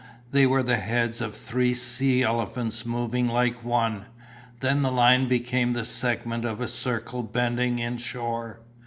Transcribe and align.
They 0.31 0.47
were 0.47 0.63
the 0.63 0.77
heads 0.79 1.21
of 1.21 1.35
three 1.35 1.75
sea 1.75 2.23
elephants 2.23 2.87
moving 2.87 3.27
like 3.27 3.63
one. 3.63 4.05
Then 4.59 4.81
the 4.81 4.89
line 4.89 5.27
became 5.29 5.73
the 5.73 5.85
segment 5.85 6.43
of 6.43 6.59
a 6.59 6.67
circle 6.67 7.21
bending 7.21 7.77
in 7.77 7.99
shore. 7.99 8.61